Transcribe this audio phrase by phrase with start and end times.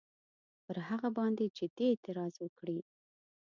[0.63, 2.79] پر هغه باندي جدي اعتراض وکړي.